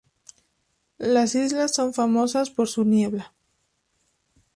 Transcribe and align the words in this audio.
Las 0.97 1.35
islas 1.35 1.75
son 1.75 1.93
famosas 1.93 2.49
por 2.49 2.67
su 2.67 2.85
niebla. 2.85 3.35